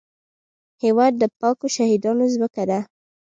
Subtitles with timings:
[0.83, 2.79] هېواد د پاکو شهیدانو ځمکه ده